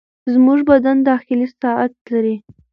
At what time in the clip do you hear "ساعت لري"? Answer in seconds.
1.59-2.35